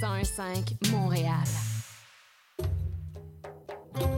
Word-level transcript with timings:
1015 0.00 0.92
Montréal. 0.92 1.44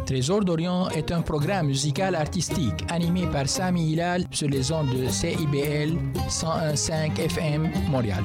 Trésor 0.06 0.44
d'Orient 0.44 0.88
est 0.90 1.10
un 1.10 1.22
programme 1.22 1.66
musical 1.66 2.14
artistique 2.14 2.84
animé 2.88 3.26
par 3.26 3.48
Sami 3.48 3.92
Hilal 3.92 4.24
sur 4.30 4.48
les 4.48 4.70
ondes 4.70 4.94
de 4.94 5.08
CIBL 5.08 5.96
101.5 6.28 7.18
FM 7.18 7.70
Montréal. 7.90 8.24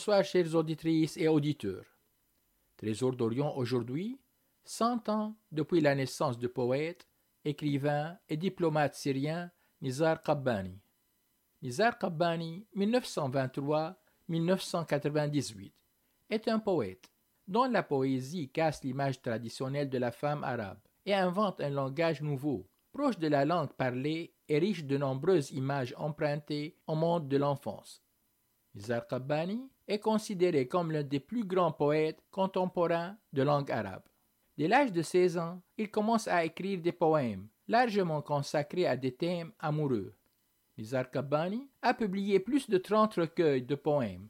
Bonsoir 0.00 0.24
chères 0.24 0.54
auditrices 0.54 1.18
et 1.18 1.28
auditeurs. 1.28 1.84
Trésor 2.78 3.14
d'Orient 3.14 3.54
aujourd'hui, 3.54 4.18
100 4.64 5.10
ans 5.10 5.36
depuis 5.52 5.82
la 5.82 5.94
naissance 5.94 6.38
du 6.38 6.48
poète, 6.48 7.06
écrivain 7.44 8.16
et 8.26 8.38
diplomate 8.38 8.94
syrien 8.94 9.50
Nizar 9.82 10.22
Qabbani. 10.22 10.80
Nizar 11.60 11.98
Qabbani, 11.98 12.66
1923-1998, 12.74 15.70
est 16.30 16.48
un 16.48 16.60
poète 16.60 17.12
dont 17.46 17.70
la 17.70 17.82
poésie 17.82 18.48
casse 18.48 18.82
l'image 18.82 19.20
traditionnelle 19.20 19.90
de 19.90 19.98
la 19.98 20.12
femme 20.12 20.44
arabe 20.44 20.80
et 21.04 21.12
invente 21.12 21.60
un 21.60 21.68
langage 21.68 22.22
nouveau, 22.22 22.66
proche 22.90 23.18
de 23.18 23.28
la 23.28 23.44
langue 23.44 23.74
parlée 23.74 24.32
et 24.48 24.58
riche 24.58 24.84
de 24.84 24.96
nombreuses 24.96 25.50
images 25.50 25.94
empruntées 25.98 26.78
au 26.86 26.94
monde 26.94 27.28
de 27.28 27.36
l'enfance. 27.36 28.02
Nizar 28.74 29.06
Qabbani 29.06 29.68
est 29.88 29.98
considéré 29.98 30.68
comme 30.68 30.92
l'un 30.92 31.02
des 31.02 31.20
plus 31.20 31.44
grands 31.44 31.72
poètes 31.72 32.22
contemporains 32.30 33.16
de 33.32 33.42
langue 33.42 33.70
arabe. 33.70 34.02
Dès 34.56 34.68
l'âge 34.68 34.92
de 34.92 35.02
16 35.02 35.38
ans, 35.38 35.60
il 35.76 35.90
commence 35.90 36.28
à 36.28 36.44
écrire 36.44 36.80
des 36.80 36.92
poèmes, 36.92 37.48
largement 37.66 38.22
consacrés 38.22 38.86
à 38.86 38.96
des 38.96 39.12
thèmes 39.12 39.52
amoureux. 39.58 40.14
Nizar 40.78 41.10
Kabbani 41.10 41.68
a 41.82 41.94
publié 41.94 42.40
plus 42.40 42.70
de 42.70 42.78
30 42.78 43.14
recueils 43.14 43.62
de 43.62 43.74
poèmes. 43.74 44.28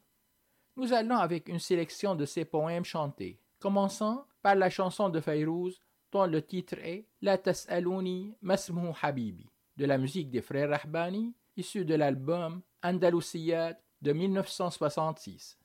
Nous 0.76 0.92
allons 0.92 1.18
avec 1.18 1.48
une 1.48 1.58
sélection 1.58 2.14
de 2.14 2.24
ses 2.24 2.44
poèmes 2.44 2.84
chantés, 2.84 3.38
commençant 3.58 4.24
par 4.42 4.54
la 4.54 4.70
chanson 4.70 5.10
de 5.10 5.20
Fayrouz 5.20 5.80
dont 6.12 6.26
le 6.26 6.42
titre 6.42 6.76
est 6.78 7.06
La 7.20 7.38
Tas'alouni 7.38 8.34
Masmou 8.40 8.96
Habibi, 9.02 9.46
de 9.76 9.84
la 9.84 9.98
musique 9.98 10.30
des 10.30 10.42
frères 10.42 10.70
Rahbani, 10.70 11.34
issue 11.56 11.84
de 11.84 11.94
l'album 11.94 12.62
Andalusiyat 12.82 13.78
de 14.00 14.14
1966. 14.14 15.58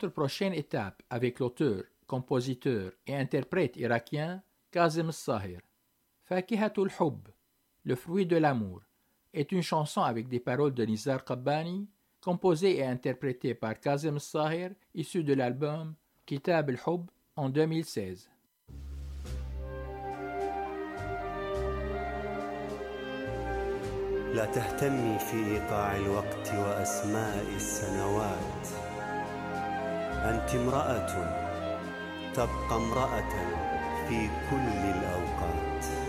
Notre 0.00 0.08
prochaine 0.08 0.54
étape 0.54 1.02
avec 1.10 1.38
l'auteur, 1.38 1.82
compositeur 2.06 2.92
et 3.06 3.14
interprète 3.14 3.76
irakien 3.76 4.42
Kazem 4.70 5.12
Sahir. 5.12 5.60
Fakihatul 6.24 6.90
Hub, 6.98 7.28
le 7.84 7.94
fruit 7.94 8.24
de 8.24 8.36
l'amour, 8.38 8.80
est 9.34 9.52
une 9.52 9.62
chanson 9.62 10.00
avec 10.00 10.28
des 10.28 10.40
paroles 10.40 10.72
de 10.72 10.82
Nizar 10.82 11.24
Qabbani, 11.26 11.90
composée 12.22 12.78
et 12.78 12.86
interprétée 12.86 13.54
par 13.54 13.78
Kazem 13.78 14.18
Sahir, 14.18 14.70
issue 14.94 15.22
de 15.22 15.34
l'album 15.34 15.94
Kitab 16.24 16.70
al-Hub 16.70 17.10
en 17.36 17.50
2016. 17.50 18.30
لا 24.34 24.44
تهتمي 24.44 25.18
في 25.18 25.36
ايقاع 25.36 25.96
الوقت 25.96 26.48
واسماء 26.54 27.46
السنوات 27.56 28.89
أنت 30.23 30.55
امرأة 30.55 31.07
تبقى 32.33 32.75
امرأة 32.75 33.29
في 34.07 34.29
كل 34.49 34.77
الأوقات. 34.97 36.00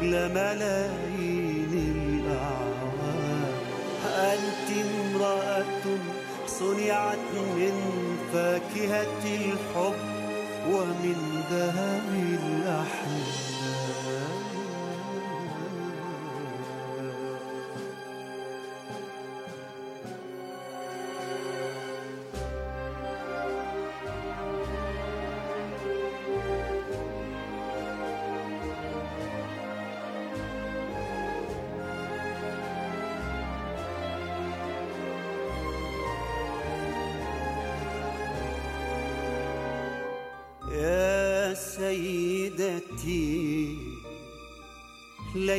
بلا 0.00 0.28
ملاك 0.28 1.07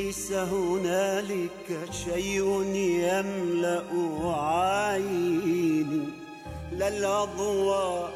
ليس 0.10 0.32
هنالك 0.32 1.70
شيء 2.06 2.64
يملأ 2.74 3.84
عيني. 4.34 6.06
لا 6.72 6.88
الاضواء 6.88 8.12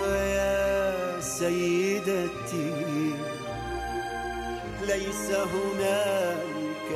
ويا 0.00 1.20
سيدتي 1.20 2.72
ليس 4.86 5.30
هنالك 5.30 6.47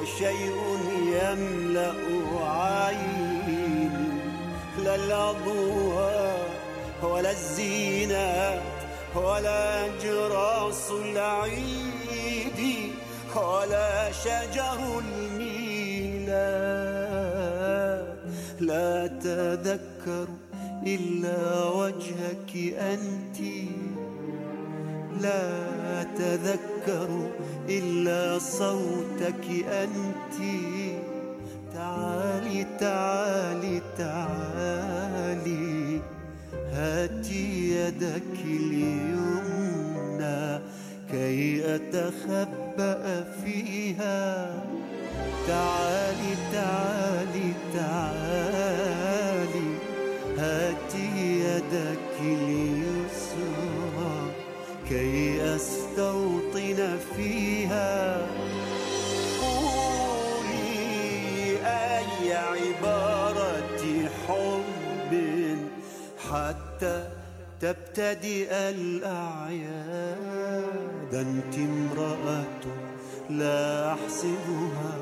شيء 0.05 0.79
يملأ 1.07 1.95
عيني 2.43 3.89
لا 4.85 4.95
الاضواء 4.95 6.51
ولا 7.03 7.31
الزينات 7.31 8.63
ولا 9.15 9.89
جراس 10.03 10.91
العيد 10.91 12.93
ولا 13.37 14.13
شجر 14.13 14.99
الميلاد 14.99 16.33
لا 18.61 19.07
تذكر 19.07 20.27
إلا 20.87 21.65
وجهك 21.65 22.75
أنت 22.79 23.39
لا 25.21 25.43
أتذكر 26.01 27.09
إلا 27.69 28.39
صوتك 28.39 29.45
أنت. 29.69 30.39
تعالي 31.75 32.67
تعالي 32.81 33.83
تعالي. 33.99 36.01
هاتي 36.73 37.71
يدك 37.71 38.35
اليمنى 38.45 40.41
كي 41.11 41.75
أتخبأ 41.75 43.25
فيها. 43.45 44.55
تعالي 45.49 46.35
تعالي 46.53 47.53
تعالي. 47.75 49.69
هاتي 50.39 51.41
يدك 51.41 52.21
اليسرى 52.21 53.02
كي 54.93 55.57
أستوطن 55.57 56.99
فيها. 57.17 58.27
قولي 59.43 60.77
أي 61.65 62.35
عبارة 62.35 63.85
حب 64.27 65.13
حتى 66.31 66.97
تبتدئ 67.61 68.51
الأعياد. 68.53 69.95
أنت 71.13 71.55
امرأة 71.59 72.63
لا 73.31 73.93
أحسبها 73.93 74.95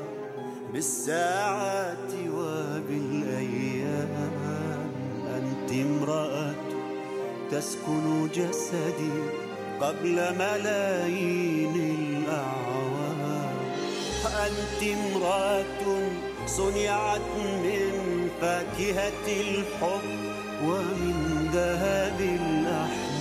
بالساعات 0.73 2.13
وبالأيام. 2.35 4.13
أنت 5.37 5.71
امرأة 5.71 6.55
تسكن 7.51 8.27
جسدي 8.27 9.40
قبل 9.81 10.35
ملايين 10.37 11.75
الأعوام. 11.75 13.51
أنت 14.25 14.83
امرأة 14.83 15.83
صنعت 16.45 17.29
من 17.37 18.29
فاكهة 18.41 19.41
الحب 19.41 20.19
ومن 20.63 21.49
ذهب 21.53 22.21
الأحلام. 22.21 23.11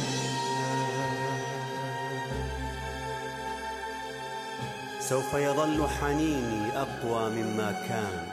سوف 5.00 5.34
يظل 5.34 5.88
حنيني 5.88 6.78
أقوى 6.78 7.30
مما 7.30 7.72
كان 7.88 8.28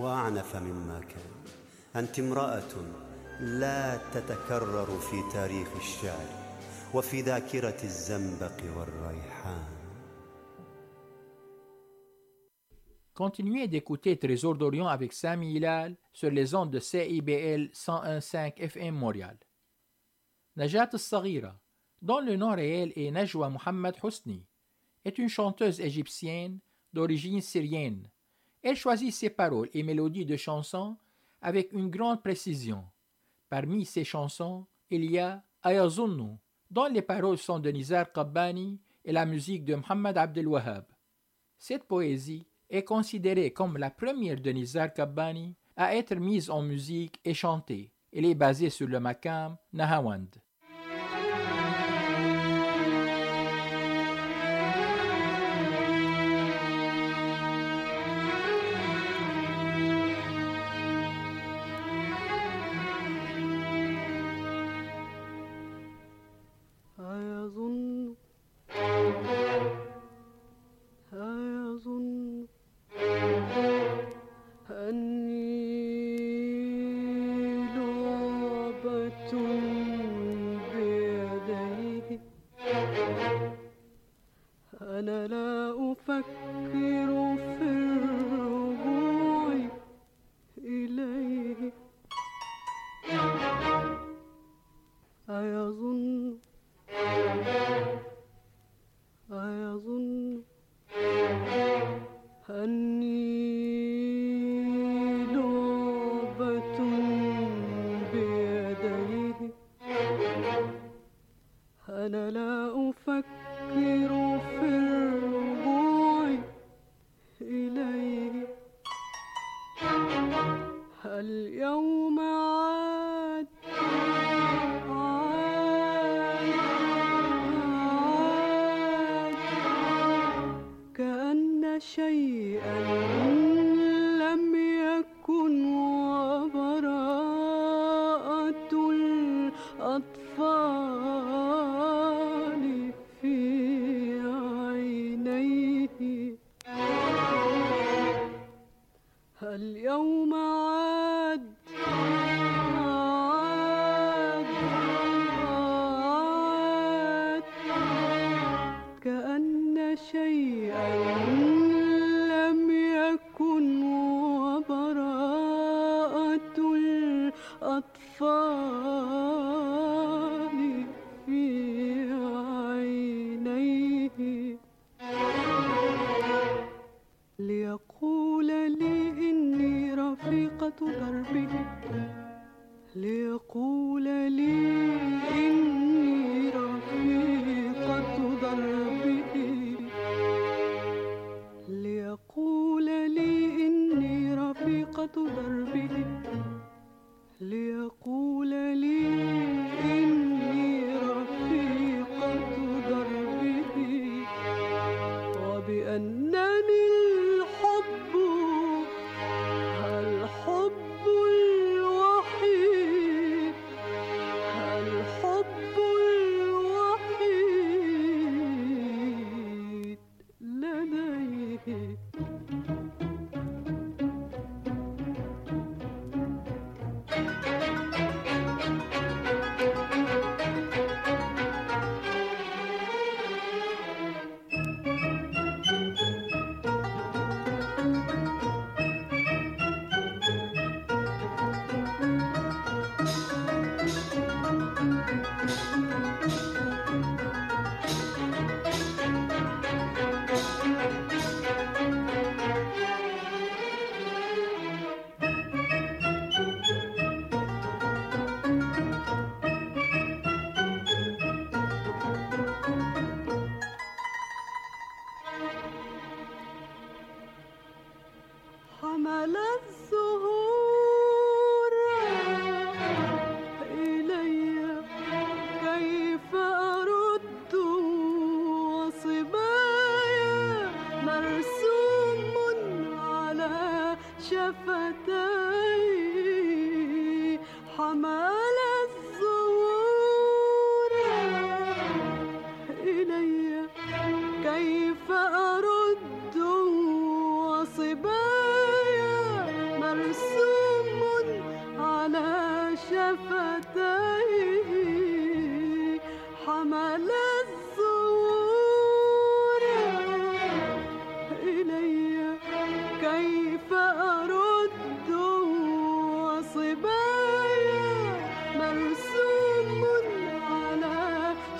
وأعنف 0.00 0.56
مما 0.56 1.00
كان. 1.00 1.32
أنت 1.96 2.18
امرأة 2.18 2.72
لا 3.40 3.98
تتكرر 4.14 4.98
في 5.10 5.22
تاريخ 5.32 5.68
الشعر 5.76 6.43
وفي 6.93 7.21
ذاكرة 7.21 7.83
الزنبق 7.83 8.77
والريحان 8.77 9.79
Continuez 13.13 13.67
d'écouter 13.67 14.17
Trésor 14.17 14.55
d'Orient 14.55 14.87
avec 14.87 15.11
Sami 15.11 15.55
Hilal 15.55 15.97
sur 16.13 16.31
les 16.31 16.55
ondes 16.55 16.71
de 16.71 16.79
CIBL 16.79 17.69
101.5 17.73 18.53
FM 18.55 18.95
Montréal. 18.95 19.37
Najat 20.55 20.89
al-Saghira, 20.93 21.59
dont 22.01 22.21
le 22.21 22.37
nom 22.37 22.55
réel 22.55 22.93
est 22.95 23.11
Najwa 23.11 23.49
Muhammad 23.49 23.97
Hosni, 24.01 24.45
est 25.03 25.17
une 25.17 25.27
chanteuse 25.27 25.81
égyptienne 25.81 26.59
d'origine 26.93 27.41
syrienne. 27.41 28.07
Elle 28.61 28.77
choisit 28.77 29.13
ses 29.13 29.29
paroles 29.29 29.69
et 29.73 29.83
mélodies 29.83 30.25
de 30.25 30.37
chansons 30.37 30.95
avec 31.41 31.73
une 31.73 31.89
grande 31.89 32.21
précision. 32.23 32.85
Parmi 33.49 33.85
ses 33.85 34.05
chansons, 34.05 34.65
il 34.89 35.11
y 35.11 35.19
a 35.19 35.43
Ayazunnu, 35.61 36.37
dont 36.74 36.86
les 36.92 37.02
paroles 37.02 37.38
sont 37.38 37.60
de 37.60 37.70
Nizar 37.70 38.10
Qabbani 38.10 38.80
et 39.04 39.12
la 39.12 39.24
musique 39.26 39.64
de 39.64 39.76
Muhammad 39.76 40.18
Abdel 40.18 40.48
Wahhab. 40.48 40.84
Cette 41.56 41.84
poésie 41.84 42.48
est 42.68 42.82
considérée 42.82 43.52
comme 43.52 43.78
la 43.78 43.90
première 43.90 44.40
de 44.40 44.50
Nizar 44.50 44.92
Qabbani 44.92 45.54
à 45.76 45.94
être 45.94 46.16
mise 46.16 46.50
en 46.50 46.62
musique 46.62 47.20
et 47.24 47.32
chantée. 47.32 47.92
Elle 48.12 48.24
est 48.24 48.34
basée 48.34 48.70
sur 48.70 48.88
le 48.88 48.98
makam 48.98 49.56
Nahawand. 49.72 50.26
أيظن 95.29 96.22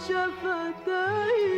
شفتيه 0.07 1.52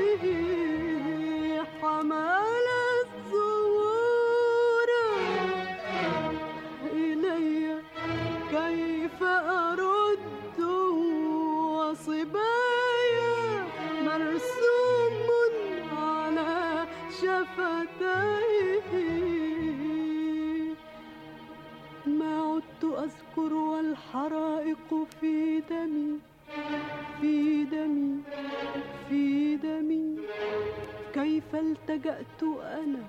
لجأت 32.07 32.43
أنا 32.63 33.03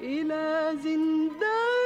إلى 0.00 0.72
زندان. 0.84 1.85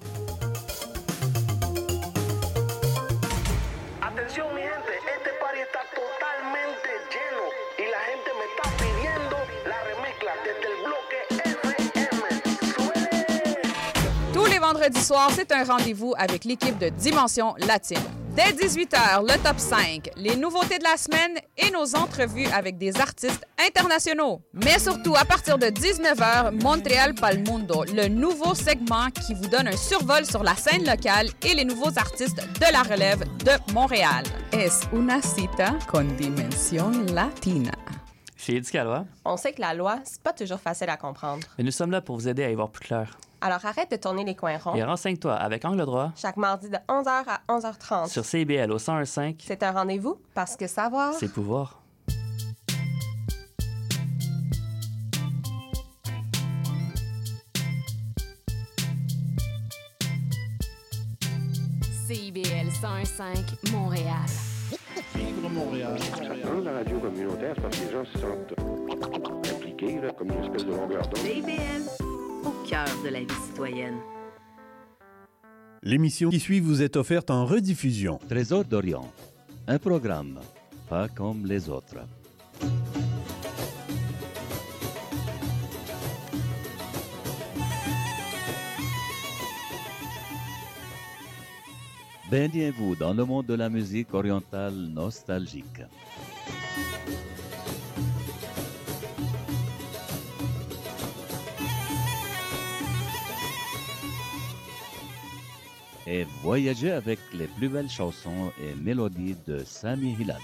Vendredis 15.01 15.05
soirs, 15.05 15.31
c'est 15.33 15.51
un 15.51 15.63
rendez-vous 15.63 16.13
avec 16.17 16.45
l'équipe 16.45 16.77
de 16.77 16.89
Dimension 16.89 17.55
Latine. 17.67 17.97
Dès 18.35 18.51
18h, 18.53 19.21
le 19.21 19.43
top 19.43 19.57
5, 19.57 20.09
les 20.15 20.35
nouveautés 20.35 20.77
de 20.77 20.83
la 20.83 20.95
semaine 20.95 21.37
et 21.57 21.71
nos 21.71 21.95
entrevues 21.95 22.47
avec 22.47 22.77
des 22.77 22.95
artistes 22.99 23.45
internationaux. 23.67 24.41
Mais 24.53 24.79
surtout, 24.79 25.15
à 25.15 25.25
partir 25.25 25.57
de 25.57 25.67
19h, 25.67 26.61
Montréal 26.61 27.13
Palmundo, 27.15 27.83
le 27.85 28.07
nouveau 28.07 28.53
segment 28.53 29.09
qui 29.09 29.33
vous 29.33 29.47
donne 29.47 29.67
un 29.67 29.77
survol 29.77 30.25
sur 30.25 30.43
la 30.43 30.55
scène 30.55 30.85
locale 30.85 31.29
et 31.43 31.55
les 31.55 31.65
nouveaux 31.65 31.97
artistes 31.97 32.37
de 32.59 32.71
la 32.71 32.83
relève 32.83 33.23
de 33.43 33.73
Montréal. 33.73 34.23
Es 34.53 34.81
una 34.93 35.21
cita 35.21 35.77
con 35.89 36.15
dimensión 36.17 37.07
latina. 37.15 37.71
Chez 38.37 38.55
Éducalois, 38.57 39.05
On 39.25 39.37
sait 39.37 39.53
que 39.53 39.61
la 39.61 39.73
loi, 39.73 39.99
c'est 40.03 40.21
pas 40.21 40.33
toujours 40.33 40.59
facile 40.59 40.89
à 40.89 40.97
comprendre. 40.97 41.45
et 41.57 41.63
nous 41.63 41.71
sommes 41.71 41.91
là 41.91 42.01
pour 42.01 42.15
vous 42.17 42.27
aider 42.27 42.43
à 42.43 42.49
y 42.51 42.55
voir 42.55 42.69
plus 42.69 42.85
clair. 42.85 43.17
Alors 43.41 43.65
arrête 43.65 43.89
de 43.91 43.95
tourner 43.97 44.23
les 44.23 44.35
coins 44.35 44.57
ronds. 44.57 44.75
Et 44.75 44.83
renseigne-toi 44.83 45.33
avec 45.33 45.65
Angle 45.65 45.85
droit 45.85 46.11
Chaque 46.15 46.37
mardi 46.37 46.69
de 46.69 46.77
11h 46.87 47.23
à 47.27 47.41
11h30. 47.49 48.07
sur 48.09 48.23
CIBL 48.23 48.71
au 48.71 48.77
1015, 48.77 49.35
C'est 49.39 49.63
un 49.63 49.71
rendez-vous 49.71 50.17
parce 50.35 50.55
que 50.55 50.67
savoir. 50.67 51.13
c'est 51.13 51.31
pouvoir. 51.31 51.77
CIBL 62.07 62.69
105 62.81 63.71
Montréal. 63.71 64.13
Vivre 65.15 65.49
Montréal. 65.49 65.97
Dans 66.43 66.59
la 66.61 66.73
radio 66.79 66.99
communautaire, 66.99 67.53
c'est 67.55 67.61
parce 67.61 67.77
que 67.79 67.85
les 67.85 67.91
gens 67.91 68.05
se 68.05 68.17
sentent 68.19 69.51
impliqués, 69.55 69.99
là, 70.01 70.11
comme 70.17 70.31
une 70.31 70.43
espèce 70.43 70.65
de 70.65 70.71
longueur 70.71 71.03
d'onde. 71.03 71.17
CIBL, 71.17 72.00
au 72.45 72.67
cœur 72.67 72.87
de 73.03 73.09
la 73.09 73.19
vie 73.19 73.41
citoyenne. 73.47 73.97
L'émission 75.83 76.29
qui 76.29 76.39
suit 76.39 76.59
vous 76.59 76.81
est 76.81 76.95
offerte 76.95 77.31
en 77.31 77.45
rediffusion. 77.45 78.19
Trésor 78.29 78.65
d'Orient, 78.65 79.11
un 79.67 79.79
programme 79.79 80.39
pas 80.91 81.07
comme 81.07 81.45
les 81.45 81.69
autres. 81.69 82.05
Baignez-vous 92.29 92.97
dans 92.97 93.13
le 93.13 93.23
monde 93.23 93.45
de 93.45 93.53
la 93.53 93.69
musique 93.69 94.13
orientale 94.13 94.73
nostalgique. 94.73 95.81
Et 106.13 106.25
voyagez 106.43 106.91
avec 106.91 107.19
les 107.33 107.47
plus 107.47 107.69
belles 107.69 107.89
chansons 107.89 108.51
et 108.61 108.75
mélodies 108.75 109.37
de 109.47 109.63
Sami 109.63 110.11
Hilal. 110.19 110.41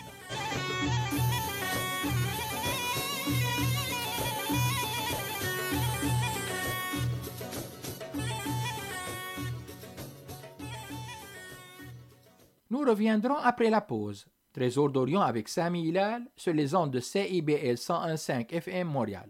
Nous 12.69 12.79
reviendrons 12.79 13.35
après 13.35 13.69
la 13.69 13.81
pause. 13.81 14.25
Trésor 14.53 14.89
d'Orient 14.89 15.19
avec 15.19 15.49
Sami 15.49 15.89
Hilal 15.89 16.21
sur 16.37 16.53
les 16.53 16.73
ondes 16.75 16.91
de 16.91 17.01
CIBL 17.01 17.75
101.5 17.75 18.53
FM 18.53 18.87
Montréal. 18.87 19.29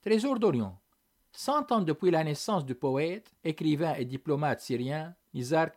Trésor 0.00 0.40
d'Orient. 0.40 0.76
100 1.30 1.70
ans 1.70 1.82
depuis 1.82 2.10
la 2.10 2.24
naissance 2.24 2.66
du 2.66 2.74
poète, 2.74 3.32
écrivain 3.44 3.94
et 3.94 4.04
diplomate 4.04 4.60
syrien 4.60 5.14
Nizar. 5.34 5.70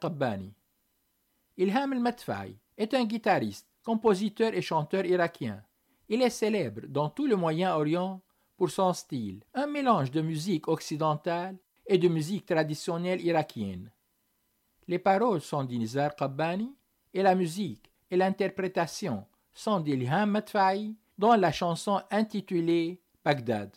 Ilham 1.57 1.93
al-Matfai 1.93 2.57
est 2.77 2.93
un 2.93 3.05
guitariste, 3.05 3.67
compositeur 3.83 4.53
et 4.53 4.61
chanteur 4.61 5.05
irakien. 5.05 5.63
Il 6.09 6.21
est 6.21 6.29
célèbre 6.29 6.81
dans 6.87 7.09
tout 7.09 7.27
le 7.27 7.35
Moyen-Orient 7.35 8.21
pour 8.57 8.69
son 8.69 8.93
style, 8.93 9.43
un 9.53 9.67
mélange 9.67 10.11
de 10.11 10.21
musique 10.21 10.67
occidentale 10.67 11.57
et 11.87 11.97
de 11.97 12.07
musique 12.07 12.45
traditionnelle 12.45 13.23
irakienne. 13.23 13.91
Les 14.87 14.99
paroles 14.99 15.41
sont 15.41 15.63
d'Inizar 15.63 16.15
Qabbani 16.15 16.75
et 17.13 17.23
la 17.23 17.35
musique 17.35 17.91
et 18.11 18.17
l'interprétation 18.17 19.25
sont 19.53 19.79
d'Ilham 19.79 20.31
Matfai 20.31 20.93
dans 21.17 21.35
la 21.35 21.51
chanson 21.51 22.01
intitulée 22.11 23.01
Bagdad. 23.23 23.71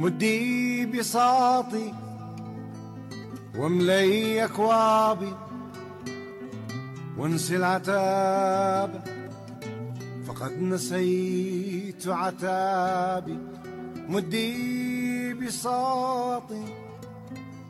مدي 0.00 0.86
بساطي 0.86 1.92
وملي 3.58 4.44
أكوابي 4.44 5.32
وانسي 7.18 7.56
العتاب. 7.56 9.04
فقد 10.26 10.62
نسيت 10.62 12.08
عتابي. 12.08 13.38
مدي 14.08 15.34
بساطي 15.34 16.64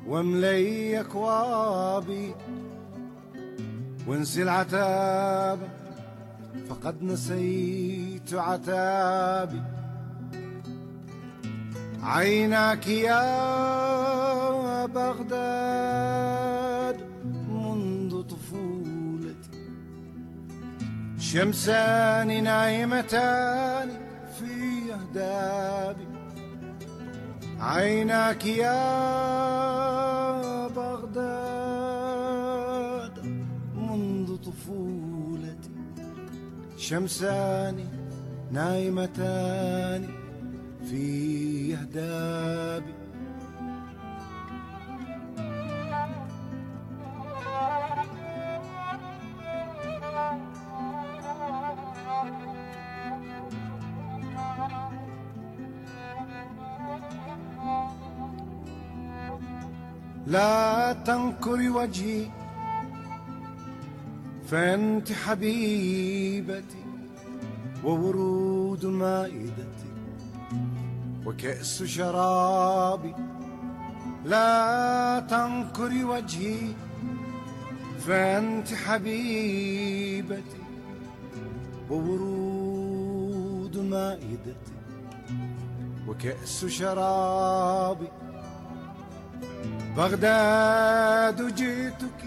وملي 0.07 1.01
أكوابي 1.01 2.35
وانسي 4.07 4.43
العتاب. 4.43 5.59
فقد 6.69 7.03
نسيت 7.03 8.35
عتابي. 8.35 9.63
عيناك 12.03 12.87
يا 12.87 14.87
بغداد 14.87 16.97
منذ 17.49 18.23
طفولتي. 18.23 19.51
شمسان 21.19 22.45
نايمتان 22.45 23.91
في 24.39 24.83
أهدابي. 24.95 26.07
عيناك 27.61 28.47
يا 28.47 28.99
بغداد 30.69 32.11
منذ 33.77 34.37
طفولتي. 34.37 35.71
شمسان 36.77 37.85
نايمتان 38.51 40.20
في 40.91 41.75
أهدابي 41.75 42.95
لا 60.27 60.93
تنكري 60.93 61.69
وجهي 61.69 62.27
فأنت 64.47 65.13
حبيبتي 65.13 66.85
وورود 67.85 68.87
مائدتي. 68.87 69.90
وكأس 71.31 71.83
شرابي 71.83 73.15
لا 74.25 75.27
تنكري 75.31 76.05
وجهي 76.05 76.73
فأنت 78.07 78.69
حبيبتي 78.75 80.63
وورود 81.91 83.77
مائدتي 83.79 84.75
وكأس 86.09 86.65
شرابي 86.67 88.09
بغداد 89.97 91.55
جئتك 91.55 92.21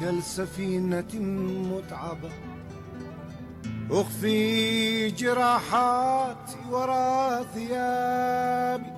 كالسفينة 0.00 1.14
متعبة 1.70 2.30
أخفي 3.90 5.10
جراحاتي 5.10 6.56
وراء 6.70 7.42
ثيابي. 7.42 8.92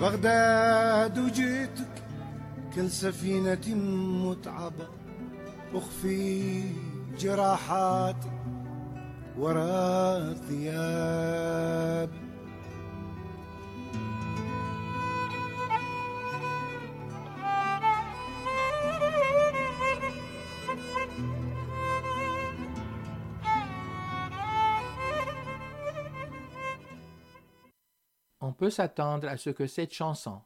بغداد 0.00 1.32
جئتك 1.32 2.02
كالسفينة 2.76 3.74
متعبة. 4.26 4.88
أخفي 5.74 6.64
جراحاتي 7.18 8.30
وراء 9.38 10.32
ثيابي. 10.48 12.31
Peut 28.62 28.70
s'attendre 28.70 29.26
à 29.26 29.36
ce 29.36 29.50
que 29.50 29.66
cette 29.66 29.92
chanson, 29.92 30.40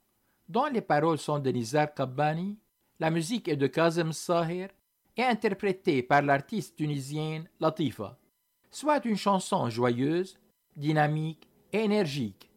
dont 0.48 0.64
les 0.72 0.80
paroles 0.80 1.18
sont 1.18 1.38
de 1.38 1.50
Nizar 1.50 1.92
Kabbani, 1.92 2.56
la 2.98 3.10
musique 3.10 3.46
est 3.46 3.56
de 3.56 3.66
Kazem 3.66 4.10
Sahir 4.10 4.70
et 5.18 5.22
interprétée 5.22 6.02
par 6.02 6.22
l'artiste 6.22 6.76
tunisienne 6.76 7.46
Latifa, 7.60 8.16
soit 8.70 9.04
une 9.04 9.18
chanson 9.18 9.68
joyeuse, 9.68 10.38
dynamique 10.74 11.46
et 11.74 11.80
énergique. 11.80 12.50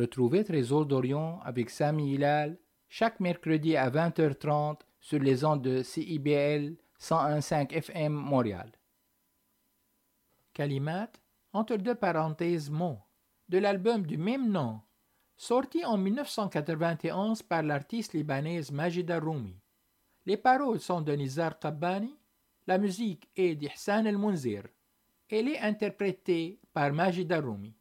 Retrouvez 0.00 0.44
Trésor 0.44 0.86
d'Orion 0.86 1.42
avec 1.42 1.68
Sami 1.68 2.14
Hilal 2.14 2.58
chaque 2.88 3.20
mercredi 3.20 3.76
à 3.76 3.90
20h30 3.90 4.78
sur 4.98 5.18
les 5.18 5.44
ondes 5.44 5.60
de 5.60 5.82
CIBL 5.82 6.76
101.5 6.98 7.70
FM 7.74 8.14
Montréal. 8.14 8.72
Kalimat, 10.54 11.10
entre 11.52 11.76
deux 11.76 11.94
parenthèses 11.94 12.70
mots, 12.70 13.00
de 13.50 13.58
l'album 13.58 14.06
du 14.06 14.16
même 14.16 14.50
nom, 14.50 14.80
sorti 15.36 15.84
en 15.84 15.98
1991 15.98 17.42
par 17.42 17.62
l'artiste 17.62 18.14
libanaise 18.14 18.72
Majida 18.72 19.20
Roumi. 19.20 19.60
Les 20.24 20.38
paroles 20.38 20.80
sont 20.80 21.02
de 21.02 21.12
Nizar 21.12 21.58
Qabbani, 21.58 22.16
la 22.66 22.78
musique 22.78 23.28
est 23.36 23.54
d'Ihsan 23.54 24.06
El 24.06 24.16
Munzir. 24.16 24.62
Elle 25.28 25.48
est 25.48 25.60
interprétée 25.60 26.58
par 26.72 26.90
Majida 26.90 27.38
Roumi. 27.38 27.74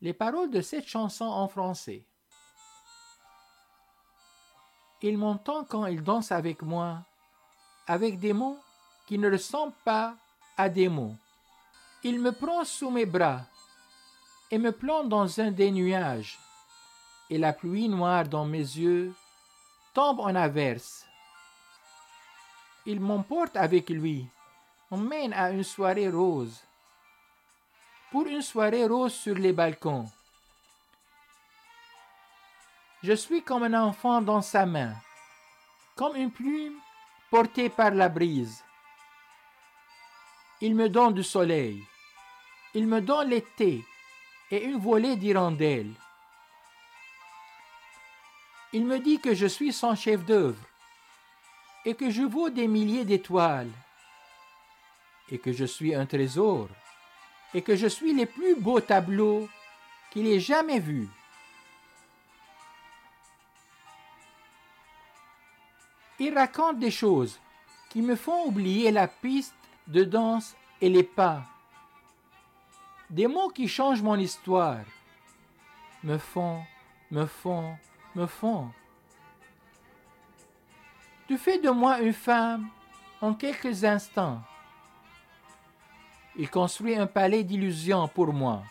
Les 0.00 0.12
paroles 0.12 0.50
de 0.50 0.60
cette 0.60 0.86
chanson 0.86 1.24
en 1.24 1.48
français. 1.48 2.04
Il 5.02 5.18
m'entend 5.18 5.64
quand 5.64 5.86
il 5.86 6.04
danse 6.04 6.30
avec 6.30 6.62
moi, 6.62 7.02
avec 7.88 8.20
des 8.20 8.32
mots 8.32 8.58
qui 9.08 9.18
ne 9.18 9.28
ressemblent 9.28 9.74
pas 9.84 10.14
à 10.56 10.68
des 10.68 10.88
mots. 10.88 11.16
Il 12.04 12.20
me 12.20 12.30
prend 12.30 12.64
sous 12.64 12.90
mes 12.90 13.06
bras 13.06 13.40
et 14.52 14.58
me 14.58 14.70
plante 14.70 15.08
dans 15.08 15.40
un 15.40 15.50
des 15.50 15.72
nuages, 15.72 16.38
et 17.28 17.38
la 17.38 17.52
pluie 17.52 17.88
noire 17.88 18.28
dans 18.28 18.44
mes 18.44 18.58
yeux 18.58 19.12
tombe 19.94 20.20
en 20.20 20.34
averse. 20.36 21.06
Il 22.86 23.00
m'emporte 23.00 23.56
avec 23.56 23.90
lui, 23.90 24.28
m'emmène 24.92 25.32
à 25.32 25.50
une 25.50 25.64
soirée 25.64 26.08
rose, 26.08 26.62
pour 28.10 28.26
une 28.26 28.42
soirée 28.42 28.86
rose 28.86 29.14
sur 29.14 29.34
les 29.34 29.52
balcons. 29.52 30.06
Je 33.02 33.12
suis 33.12 33.42
comme 33.42 33.62
un 33.62 33.74
enfant 33.74 34.20
dans 34.22 34.42
sa 34.42 34.66
main, 34.66 34.94
comme 35.94 36.16
une 36.16 36.32
plume 36.32 36.78
portée 37.30 37.68
par 37.68 37.90
la 37.90 38.08
brise. 38.08 38.64
Il 40.60 40.74
me 40.74 40.88
donne 40.88 41.14
du 41.14 41.22
soleil, 41.22 41.80
il 42.74 42.86
me 42.86 43.00
donne 43.00 43.28
l'été 43.28 43.84
et 44.50 44.64
une 44.64 44.78
volée 44.78 45.16
d'hirondelles. 45.16 45.92
Il 48.72 48.84
me 48.84 48.98
dit 48.98 49.20
que 49.20 49.34
je 49.34 49.46
suis 49.46 49.72
son 49.72 49.94
chef 49.94 50.24
d'œuvre 50.24 50.62
et 51.84 51.94
que 51.94 52.10
je 52.10 52.22
vaux 52.22 52.50
des 52.50 52.66
milliers 52.66 53.04
d'étoiles 53.04 53.70
et 55.30 55.38
que 55.38 55.52
je 55.52 55.64
suis 55.64 55.94
un 55.94 56.06
trésor 56.06 56.68
et 57.54 57.62
que 57.62 57.76
je 57.76 57.86
suis 57.86 58.12
les 58.12 58.26
plus 58.26 58.54
beaux 58.54 58.80
tableaux 58.80 59.48
qu'il 60.10 60.26
ait 60.26 60.40
jamais 60.40 60.78
vus. 60.78 61.08
Il 66.18 66.34
raconte 66.34 66.78
des 66.78 66.90
choses 66.90 67.38
qui 67.88 68.02
me 68.02 68.16
font 68.16 68.46
oublier 68.46 68.90
la 68.90 69.06
piste 69.06 69.54
de 69.86 70.04
danse 70.04 70.56
et 70.80 70.88
les 70.88 71.04
pas. 71.04 71.44
Des 73.10 73.26
mots 73.26 73.48
qui 73.48 73.68
changent 73.68 74.02
mon 74.02 74.16
histoire. 74.16 74.84
Me 76.02 76.18
font, 76.18 76.62
me 77.10 77.24
font, 77.24 77.76
me 78.14 78.26
font. 78.26 78.70
Tu 81.26 81.38
fais 81.38 81.58
de 81.58 81.70
moi 81.70 82.00
une 82.00 82.12
femme 82.12 82.68
en 83.20 83.34
quelques 83.34 83.84
instants. 83.84 84.42
Il 86.40 86.48
construit 86.48 86.94
un 86.94 87.08
palais 87.08 87.42
d'illusions 87.42 88.06
pour 88.06 88.32
moi. 88.32 88.62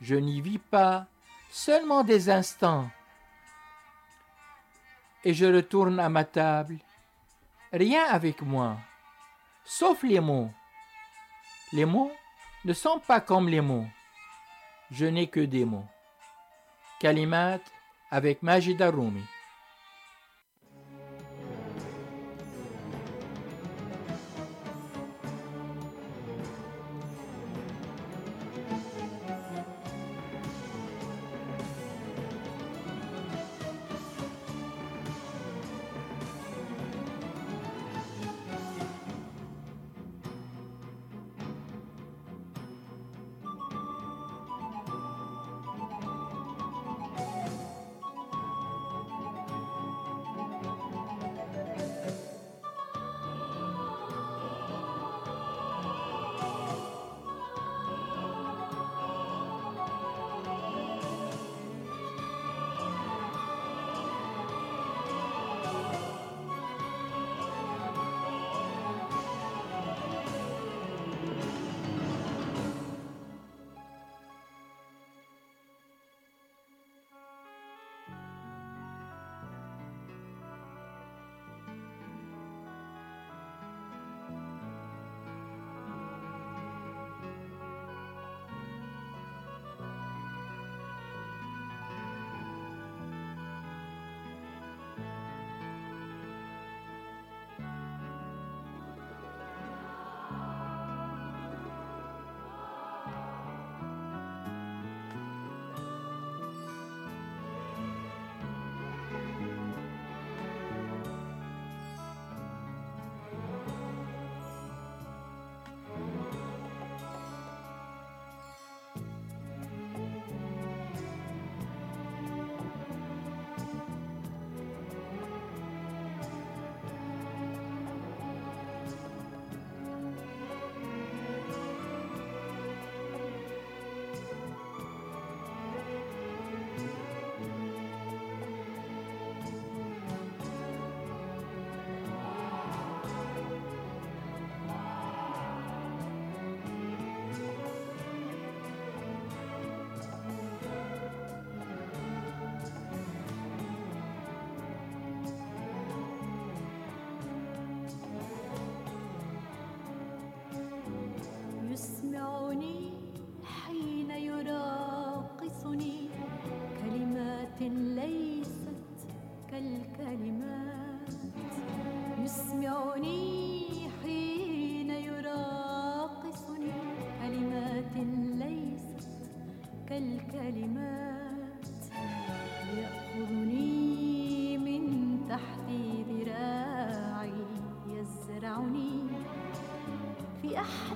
Je 0.00 0.14
n'y 0.14 0.40
vis 0.40 0.58
pas 0.58 1.06
seulement 1.50 2.04
des 2.04 2.30
instants. 2.30 2.88
Et 5.24 5.34
je 5.34 5.46
retourne 5.46 5.98
à 5.98 6.08
ma 6.08 6.22
table. 6.24 6.78
Rien 7.72 8.04
avec 8.08 8.40
moi, 8.42 8.76
sauf 9.64 10.04
les 10.04 10.20
mots. 10.20 10.50
Les 11.72 11.84
mots 11.84 12.12
ne 12.64 12.72
sont 12.72 13.00
pas 13.00 13.20
comme 13.20 13.48
les 13.48 13.60
mots. 13.60 13.86
Je 14.92 15.06
n'ai 15.06 15.26
que 15.26 15.40
des 15.40 15.64
mots. 15.64 15.86
Kalimat 17.00 17.58
avec 18.12 18.42
Majida 18.42 18.90
Rumi. 18.90 19.24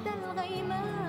الغيمان 0.06 1.03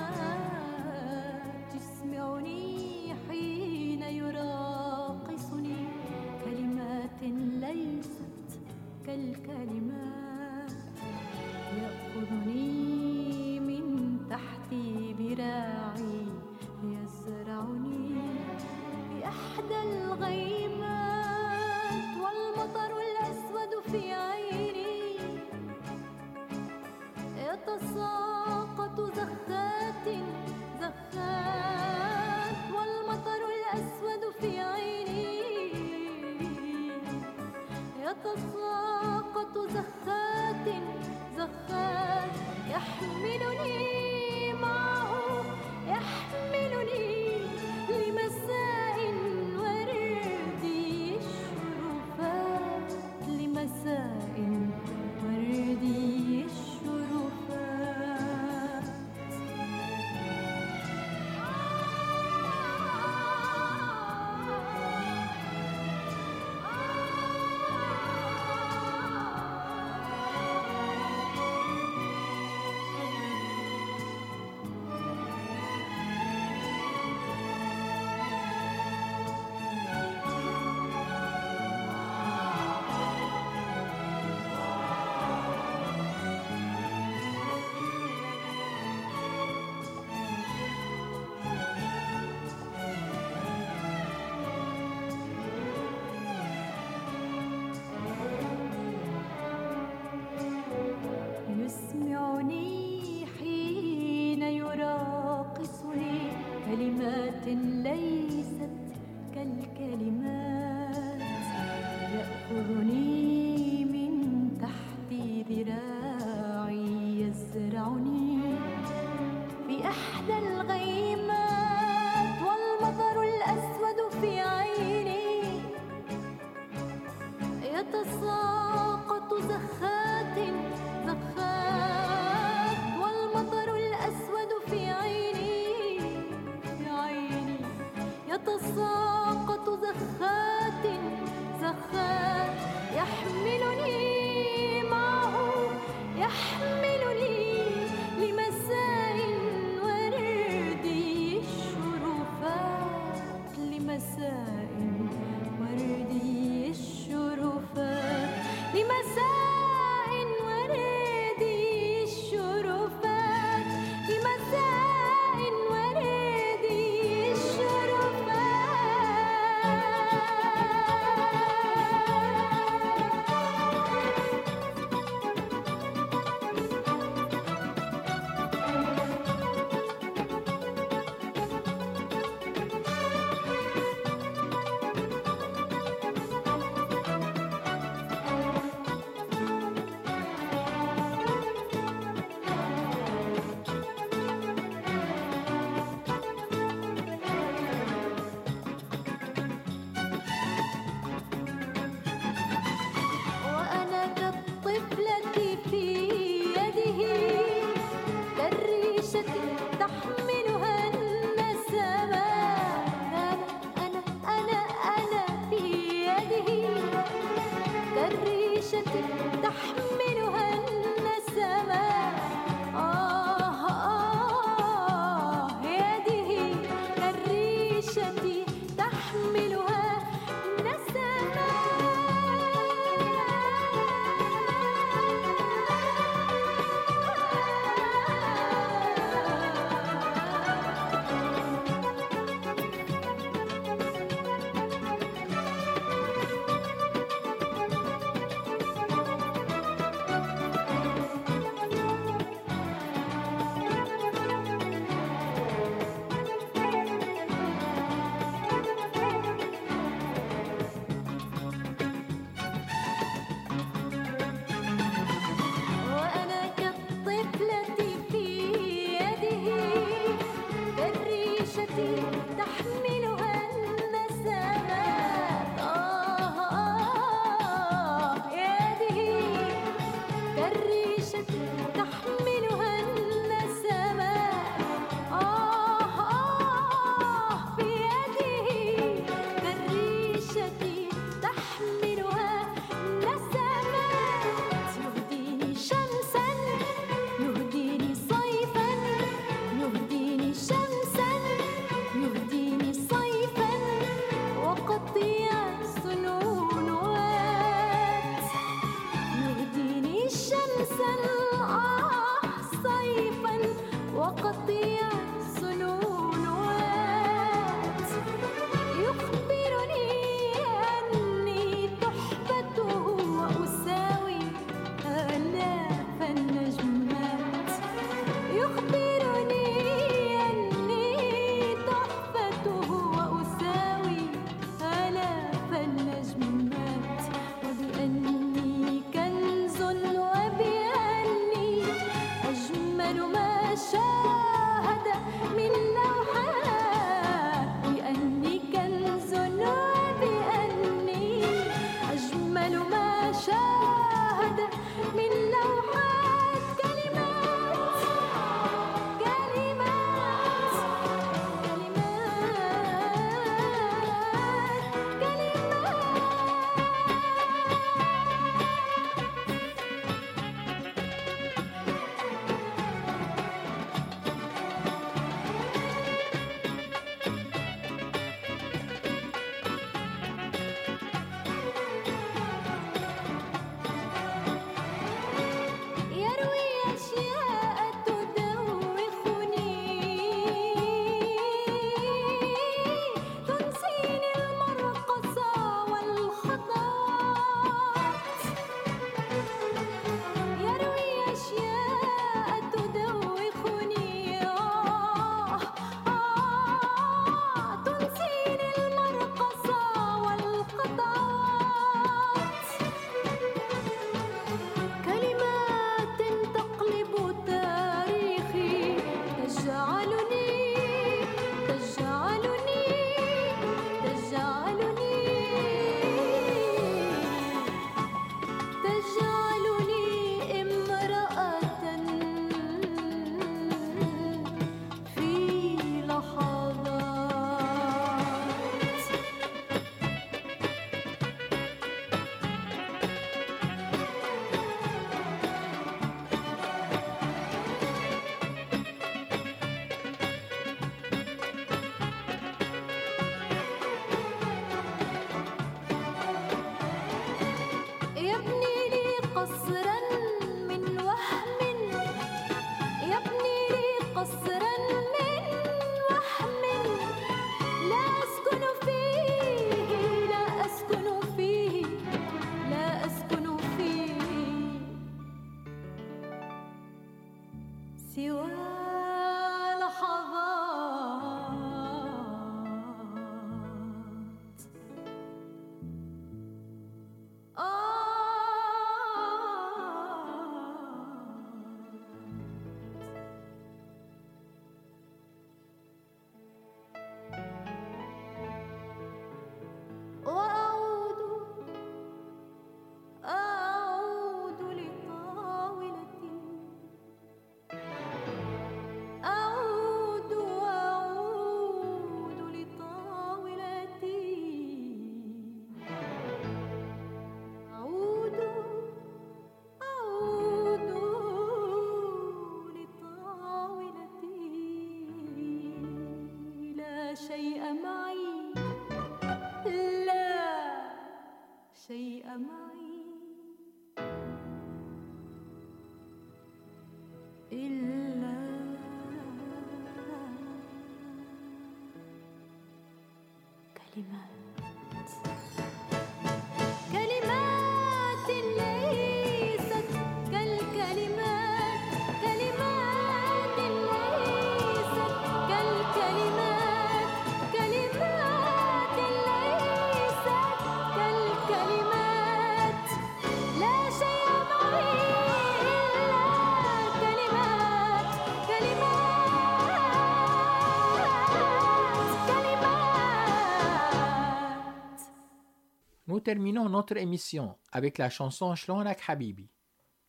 terminons 576.06 576.48
notre 576.50 576.78
émission 576.78 577.36
avec 577.52 577.80
la 577.80 577.90
chanson 577.90 578.36
Shlonak 578.36 578.80
Habibi. 578.88 579.28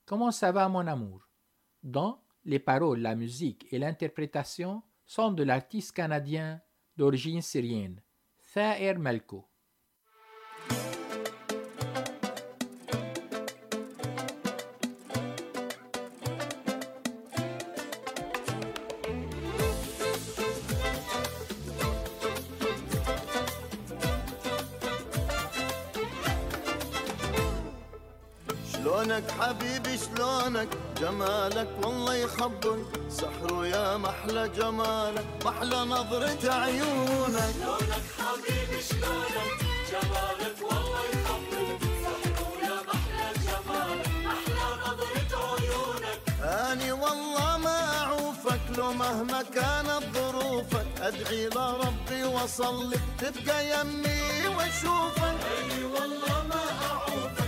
Comment 0.06 0.30
ça 0.30 0.50
va 0.50 0.66
mon 0.66 0.86
amour? 0.86 1.28
Dont 1.82 2.16
les 2.46 2.58
paroles, 2.58 3.00
la 3.00 3.14
musique 3.14 3.66
et 3.70 3.78
l'interprétation 3.78 4.82
sont 5.04 5.30
de 5.30 5.42
l'artiste 5.42 5.92
canadien 5.92 6.62
d'origine 6.96 7.42
syrienne, 7.42 8.00
Thaer 8.54 8.98
Melko. 8.98 9.46
حبيبي 29.40 29.98
شلونك؟ 29.98 30.68
جمالك 31.00 31.68
والله 31.82 32.14
يخبل 32.14 32.84
سحر 33.08 33.64
يا 33.64 33.96
محلى 33.96 34.48
جمالك 34.48 35.26
محلى 35.44 35.76
نظرة 35.76 36.52
عيونك. 36.52 37.54
شلونك 37.60 38.04
حبيبي 38.18 38.82
شلونك؟ 38.88 39.50
جمالك 39.90 40.56
والله 40.62 41.04
سحر 41.26 42.48
يا 42.62 42.76
محلى 42.88 43.28
جمالك 43.46 44.10
نظرة 44.86 45.32
عيونك. 45.52 46.20
أني 46.42 46.92
والله 46.92 47.56
ما 47.58 47.78
أعوفك 47.98 48.60
لو 48.78 48.92
مهما 48.92 49.42
كانت 49.42 50.02
ظروفك. 50.14 50.86
أدعي 51.00 51.48
لربي 51.48 52.24
وأصلي 52.24 52.98
تبقى 53.18 53.58
يمي 53.70 54.46
وأشوفك. 54.56 55.36
أي 55.56 55.84
والله 55.84 56.36
ما 56.50 56.62
أعوفك 56.88 57.45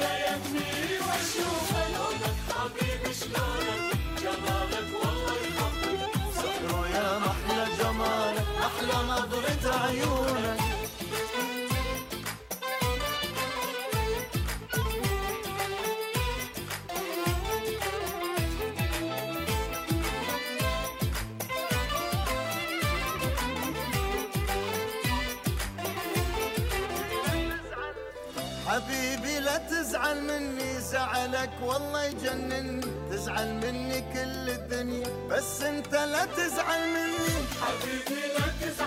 يا 0.00 0.12
يا 0.24 0.34
زميلي 0.44 0.98
وأشوف 1.06 1.70
لونك 1.94 2.36
حبيبي 2.50 3.12
شلونك 3.20 3.82
جمالك 4.22 4.88
والله 5.02 5.38
يخبي 5.56 5.96
صحو 6.36 6.84
يا 6.94 7.08
محلى 7.18 7.64
جمالك 7.78 8.46
أحلى 8.68 8.96
نظرة 9.12 9.64
عيونك. 9.84 10.59
تزعل 29.90 30.22
مني 30.22 30.80
زعلك 30.80 31.50
والله 31.62 32.04
يجنني 32.04 32.80
تزعل 33.10 33.54
مني 33.54 34.00
كل 34.00 34.50
الدنيا 34.50 35.06
بس 35.30 35.62
انت 35.62 35.92
لا 35.94 36.24
تزعل 36.24 36.88
مني. 36.88 37.34
حبيبي 37.62 38.20
لا 38.38 38.46
تزعل 38.60 38.79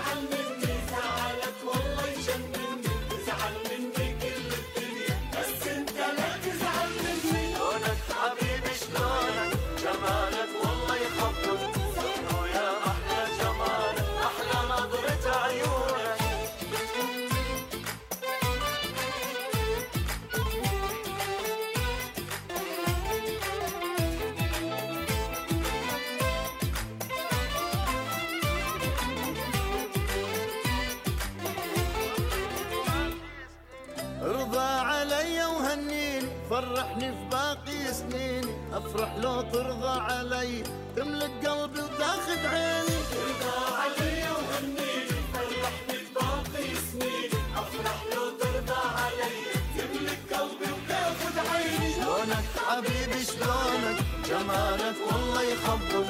ترضى 39.42 40.00
علي 40.00 40.62
تملك 40.96 41.46
قلبي 41.46 41.80
وتاخذ 41.80 42.46
عيني. 42.46 42.98
ترضى 43.12 43.56
علي 43.80 44.22
وهنيني 44.30 45.18
فرحني 45.32 45.98
بباقي 46.10 46.66
سنيني 46.92 47.40
افرح 47.56 47.98
لو 48.14 48.30
ترضى 48.40 48.80
علي 48.98 49.34
تملك 49.78 50.20
قلبي 50.32 50.68
وتاخذ 50.72 51.36
عيني 51.54 51.94
شلونك 51.94 52.44
حبيبي؟ 52.68 53.24
شلونك؟ 53.24 53.98
جمالك 54.28 54.96
والله 55.12 55.42
يخبل 55.42 56.04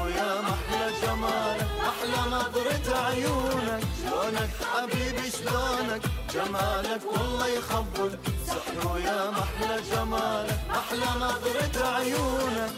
سحر 0.00 0.10
يا 0.10 0.40
محلى 0.40 0.92
جمالك 1.02 1.68
أحلى 1.90 2.20
نظرة 2.32 2.96
عيونك. 3.06 3.82
شلونك 4.02 4.50
حبيبي 4.72 5.30
شلونك؟ 5.30 6.02
جمالك 6.34 7.02
والله 7.06 7.48
يخبل 7.48 8.18
سحر 8.46 8.98
يا 8.98 9.30
محلى 9.30 9.82
جمالك 9.92 10.60
أحلى 10.70 11.10
نظرة 11.20 11.86
عيونك. 11.96 12.72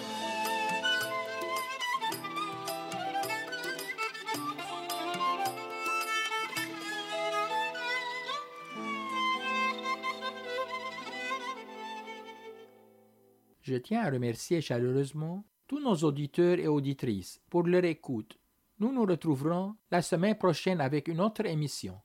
Je 13.64 13.76
tiens 13.76 14.02
à 14.02 14.10
remercier 14.10 14.60
chaleureusement 14.60 15.44
tous 15.72 15.80
nos 15.80 15.96
auditeurs 16.04 16.58
et 16.58 16.68
auditrices 16.68 17.40
pour 17.48 17.62
leur 17.62 17.84
écoute. 17.84 18.36
Nous 18.78 18.92
nous 18.92 19.06
retrouverons 19.06 19.74
la 19.90 20.02
semaine 20.02 20.36
prochaine 20.36 20.82
avec 20.82 21.08
une 21.08 21.22
autre 21.22 21.46
émission. 21.46 21.98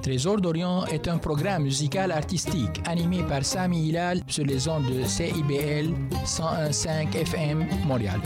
Trésor 0.07 0.41
d'Orient 0.41 0.87
est 0.87 1.09
un 1.09 1.19
programme 1.19 1.65
musical 1.65 2.13
artistique 2.13 2.81
animé 2.85 3.25
par 3.25 3.45
Sami 3.45 3.89
Hilal 3.89 4.21
sur 4.29 4.45
les 4.45 4.69
ondes 4.69 4.87
de 4.87 5.03
CIBL 5.03 5.93
101.5 6.25 7.17
FM 7.23 7.67
Montréal. 7.89 8.21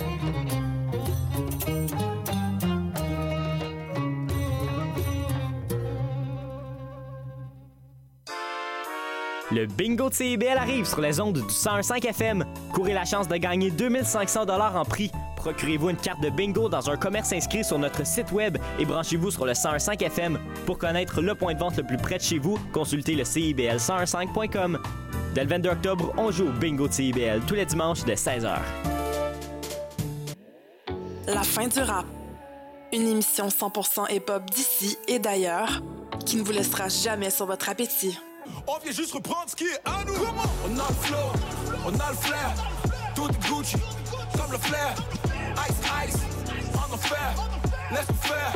Le 9.51 9.65
bingo 9.65 10.11
de 10.11 10.15
CIBL 10.15 10.59
arrive 10.59 10.85
sur 10.85 11.01
les 11.01 11.19
ondes 11.19 11.33
du 11.33 11.41
101.5 11.41 12.07
FM. 12.09 12.45
Courez 12.75 12.93
la 12.93 13.07
chance 13.07 13.27
de 13.27 13.39
gagner 13.39 13.71
2500 13.71 14.45
dollars 14.45 14.77
en 14.77 14.85
prix. 14.85 15.11
Procurez-vous 15.41 15.89
une 15.89 15.97
carte 15.97 16.21
de 16.21 16.29
bingo 16.29 16.69
dans 16.69 16.91
un 16.91 16.99
commerce 16.99 17.33
inscrit 17.33 17.65
sur 17.65 17.79
notre 17.79 18.07
site 18.07 18.31
web 18.31 18.59
et 18.79 18.85
branchez-vous 18.85 19.31
sur 19.31 19.47
le 19.47 19.53
101.5 19.53 20.05
FM. 20.05 20.39
Pour 20.67 20.77
connaître 20.77 21.23
le 21.23 21.35
point 21.35 21.55
de 21.55 21.59
vente 21.59 21.79
le 21.79 21.83
plus 21.83 21.97
près 21.97 22.19
de 22.19 22.23
chez 22.23 22.39
vous, 22.39 22.59
consultez 22.75 23.15
le 23.15 23.25
CIBL 23.25 23.79
101.5.com. 23.79 24.79
Dès 25.35 25.45
le 25.45 25.49
22 25.49 25.71
octobre, 25.71 26.13
on 26.19 26.31
joue 26.31 26.49
au 26.49 26.53
bingo 26.53 26.89
de 26.89 26.93
CIBL 26.93 27.41
tous 27.47 27.55
les 27.55 27.65
dimanches 27.65 28.05
dès 28.05 28.17
16h. 28.17 28.59
La 31.27 31.43
fin 31.43 31.69
du 31.69 31.81
rap. 31.81 32.05
Une 32.93 33.07
émission 33.09 33.49
100% 33.49 34.13
hip-hop 34.15 34.45
d'ici 34.51 34.99
et 35.09 35.19
d'ailleurs 35.19 35.81
qui 36.27 36.37
ne 36.37 36.43
vous 36.43 36.53
laissera 36.53 36.89
jamais 36.89 37.31
sur 37.31 37.47
votre 37.47 37.71
appétit. 37.71 38.19
On 38.67 38.79
vient 38.79 38.93
juste 38.93 39.13
reprendre 39.13 39.49
ce 39.49 39.57
qui 39.57 39.65
est 39.65 39.81
à 39.87 40.05
nous. 40.05 40.13
On 40.67 40.79
a 40.79 40.89
le 40.89 40.95
flow, 40.97 41.17
on 41.87 41.99
a 41.99 42.11
le 42.11 42.17
flair. 42.17 42.55
Tout 43.15 43.29
Gucci, 43.49 43.77
comme 44.39 44.53
le 44.53 44.59
flair. 44.59 44.95
Ice, 45.69 46.09
ice, 46.09 46.21
en 46.75 46.95
enfer. 46.95 47.35
Laisse 47.91 48.07
faire. 48.21 48.53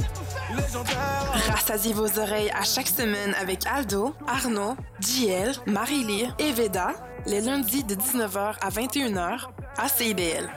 Rassasiez 1.50 1.92
vos 1.92 2.18
oreilles 2.18 2.50
à 2.50 2.62
chaque 2.62 2.88
semaine 2.88 3.34
avec 3.40 3.66
Aldo, 3.66 4.14
Arnaud, 4.26 4.76
JL, 5.00 5.52
Marie-Lee 5.66 6.28
et 6.38 6.52
Veda, 6.52 6.92
les 7.26 7.40
lundis 7.40 7.84
de 7.84 7.94
19h 7.94 8.54
à 8.60 8.70
21h 8.70 9.48
à 9.76 9.88
CIBL. 9.88 10.50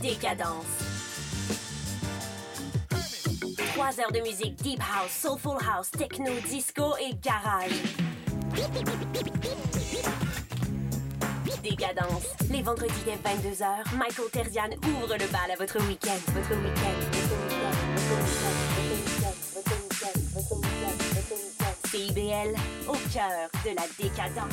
Décadence. 0.00 0.64
Trois 3.74 4.00
heures 4.00 4.12
de 4.12 4.20
musique 4.20 4.56
deep 4.62 4.80
house, 4.80 5.10
soulful 5.10 5.58
house, 5.64 5.90
techno, 5.90 6.32
disco 6.48 6.94
et 7.00 7.14
garage. 7.22 7.70
Les 12.50 12.62
vendredis 12.62 12.94
dès 13.04 13.12
22h, 13.12 13.96
Michael 13.98 14.30
Terzian 14.32 14.70
ouvre 14.86 15.14
le 15.14 15.30
bal 15.30 15.50
à 15.52 15.56
votre 15.58 15.78
week-end. 15.86 16.16
Votre 16.32 16.54
week-end. 16.62 16.96
CIBL, 21.88 22.54
au 22.88 22.96
cœur 23.12 23.50
de 23.64 23.76
la 23.76 23.86
décadence. 23.98 24.48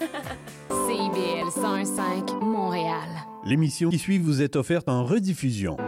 CIBL 0.68 1.48
101.5 1.48 2.44
Montréal. 2.44 3.08
L'émission 3.44 3.88
qui 3.88 3.98
suit 3.98 4.18
vous 4.18 4.42
est 4.42 4.56
offerte 4.56 4.88
en 4.90 5.04
rediffusion. 5.04 5.78